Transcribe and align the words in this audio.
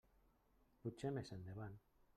Potser 0.87 1.13
més 1.19 1.33
endavant. 1.39 1.79